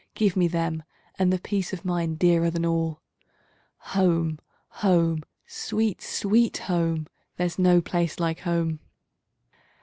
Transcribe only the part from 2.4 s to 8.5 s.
than all. Home, home! Sweet, Sweet Home! There's no place like